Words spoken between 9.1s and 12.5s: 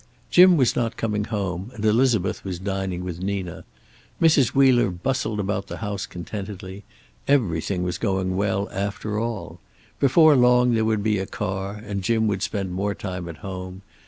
all. Before long there would be a car, and Jim would